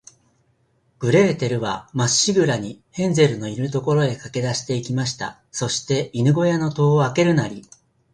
[0.97, 5.43] グレーテルは、まっしぐらに、ヘンゼルのいる所へかけだして行きました。
[5.51, 7.67] そして、犬ごやの戸をあけるなり、